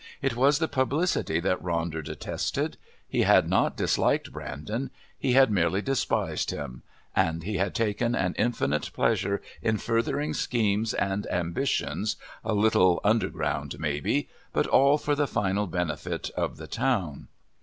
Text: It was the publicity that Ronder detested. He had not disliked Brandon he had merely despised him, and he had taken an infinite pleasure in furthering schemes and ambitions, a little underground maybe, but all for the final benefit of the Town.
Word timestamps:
It 0.19 0.35
was 0.35 0.57
the 0.57 0.67
publicity 0.67 1.39
that 1.41 1.61
Ronder 1.61 2.03
detested. 2.03 2.75
He 3.07 3.21
had 3.21 3.47
not 3.47 3.77
disliked 3.77 4.31
Brandon 4.33 4.89
he 5.15 5.33
had 5.33 5.51
merely 5.51 5.79
despised 5.79 6.49
him, 6.49 6.81
and 7.15 7.43
he 7.43 7.57
had 7.57 7.75
taken 7.75 8.15
an 8.15 8.33
infinite 8.35 8.89
pleasure 8.93 9.43
in 9.61 9.77
furthering 9.77 10.33
schemes 10.33 10.95
and 10.95 11.27
ambitions, 11.29 12.15
a 12.43 12.55
little 12.55 12.99
underground 13.03 13.79
maybe, 13.79 14.27
but 14.53 14.65
all 14.65 14.97
for 14.97 15.13
the 15.13 15.27
final 15.27 15.67
benefit 15.67 16.31
of 16.31 16.57
the 16.57 16.65
Town. 16.65 17.27